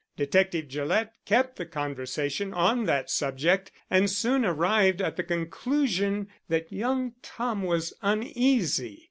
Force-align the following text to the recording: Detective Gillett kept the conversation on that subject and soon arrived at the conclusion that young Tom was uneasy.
Detective 0.17 0.67
Gillett 0.67 1.11
kept 1.27 1.57
the 1.57 1.65
conversation 1.67 2.55
on 2.55 2.85
that 2.85 3.07
subject 3.07 3.71
and 3.87 4.09
soon 4.09 4.43
arrived 4.43 4.99
at 4.99 5.15
the 5.15 5.21
conclusion 5.21 6.27
that 6.49 6.73
young 6.73 7.13
Tom 7.21 7.61
was 7.61 7.93
uneasy. 8.01 8.99